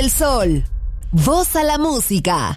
Del 0.00 0.10
sol. 0.10 0.64
Voz 1.12 1.56
a 1.56 1.62
la 1.62 1.76
música. 1.76 2.56